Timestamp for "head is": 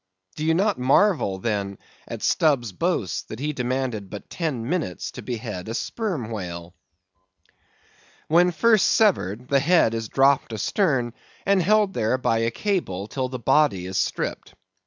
9.59-10.09